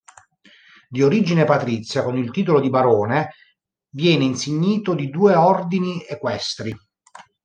[0.89, 3.35] Di origine patrizia, con il titolo di barone,
[3.89, 6.75] viene insignito di due ordini equestri.